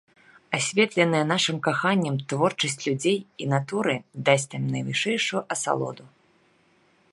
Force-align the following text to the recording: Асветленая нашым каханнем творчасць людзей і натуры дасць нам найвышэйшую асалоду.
Асветленая 0.57 1.19
нашым 1.31 1.57
каханнем 1.67 2.15
творчасць 2.33 2.79
людзей 2.87 3.17
і 3.45 3.49
натуры 3.53 3.95
дасць 4.29 4.49
нам 4.57 4.63
найвышэйшую 4.77 5.41
асалоду. 5.57 6.03